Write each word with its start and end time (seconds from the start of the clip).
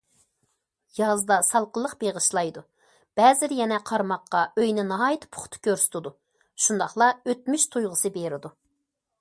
يازدا 0.99 1.35
سالقىنلىق 1.49 1.91
بېغىشلايدۇ، 2.03 2.63
بەزىدە 3.21 3.59
يەنە 3.59 3.79
قارىماققا 3.91 4.41
ئۆينى 4.63 4.87
ناھايىتى 4.93 5.31
پۇختا 5.37 5.63
كۆرسىتىدۇ 5.69 6.13
شۇنداقلا 6.67 7.15
ئۆتمۈش 7.19 7.71
تۇيغۇسى 7.77 8.15
بېرىدۇ. 8.19 8.57